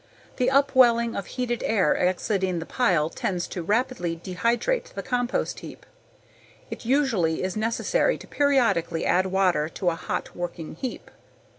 The 0.37 0.49
upwelling 0.49 1.15
of 1.15 1.27
heated 1.27 1.61
air 1.61 1.95
exiting 1.95 2.57
the 2.57 2.65
pile 2.65 3.07
tends 3.07 3.45
to 3.49 3.61
rapidly 3.61 4.15
dehydrate 4.17 4.91
the 4.95 5.03
compost 5.03 5.59
heap. 5.59 5.85
It 6.71 6.85
usually 6.85 7.43
is 7.43 7.55
necessary 7.55 8.17
to 8.17 8.25
periodically 8.27 9.05
add 9.05 9.27
water 9.27 9.69
to 9.69 9.91
a 9.91 9.95
hot 9.95 10.35
working 10.35 10.73
heap. 10.73 11.11